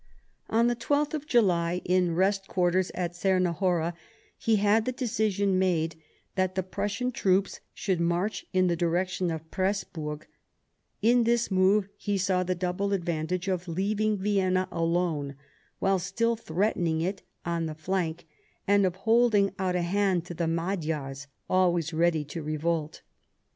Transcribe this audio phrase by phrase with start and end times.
[0.49, 3.93] On the i2th of July, in rest quarters at Czernahora,
[4.35, 5.95] he had the decision made
[6.33, 10.23] that the Prussian troops should march in the direction of Presburg;
[11.03, 15.35] in this move he saw the double advantage of leaving Vienna alone
[15.77, 18.21] while still threatening it on the iiank,
[18.67, 23.03] and of holding out a hand to the Magyars, always ready to revolt.